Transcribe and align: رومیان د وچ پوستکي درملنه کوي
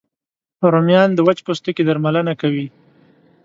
رومیان 0.73 1.09
د 1.13 1.19
وچ 1.27 1.39
پوستکي 1.45 1.83
درملنه 1.85 2.33
کوي 2.41 2.67